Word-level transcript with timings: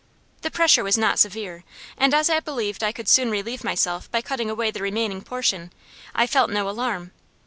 The 0.41 0.49
pressure 0.49 0.83
was 0.83 0.97
not 0.97 1.19
severe, 1.19 1.63
and 1.95 2.11
as 2.15 2.27
I 2.27 2.39
believed 2.39 2.83
I 2.83 2.91
could 2.91 3.07
soon 3.07 3.29
relieve 3.29 3.63
myself 3.63 4.09
by 4.09 4.23
cutting 4.23 4.49
away 4.49 4.71
the 4.71 4.81
remaining 4.81 5.21
portion, 5.21 5.71
I 6.15 6.25
felt 6.25 6.49
no 6.49 6.67
alarm. 6.67 7.11